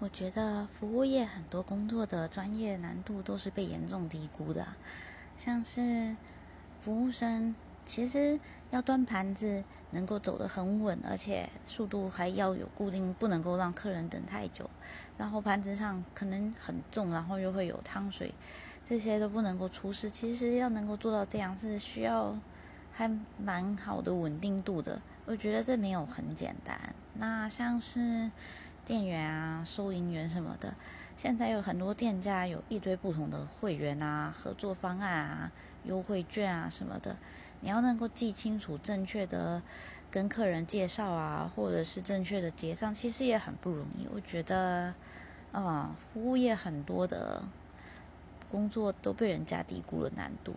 [0.00, 4.66] 我觉得服务业很多工作的专业难度都是被严重低估的，
[5.36, 6.16] 像是
[6.80, 7.54] 服务生，
[7.84, 8.40] 其实
[8.70, 14.70] 要端盘子能够走得很稳，而且速度还要有固定，不能够让客人等太久。
[15.18, 18.32] 然后盘子上可能很重，然后又会有汤水，
[18.82, 20.10] 这些都不能够出事。
[20.10, 22.34] 其实要能够做到这样，是需要
[22.90, 23.06] 还
[23.36, 25.02] 蛮好的稳定度的。
[25.26, 26.94] 我觉得这没有很简单。
[27.12, 28.30] 那像是。
[28.90, 30.74] 店员啊，收银员什么的，
[31.16, 35.52] 现在有很多店家有一堆不同的会员啊、合作方案啊、
[35.84, 37.16] 优惠券啊什么的，
[37.60, 39.62] 你要能够记清楚、正确的
[40.10, 44.08] 跟客人介绍啊，或者是正确的结账，其实也很不容易。
[44.12, 44.92] 我觉得，
[45.52, 47.44] 啊，服务业很多的
[48.50, 50.52] 工作都被人家低估了难度。